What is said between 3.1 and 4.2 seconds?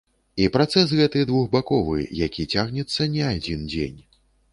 не адзін дзень.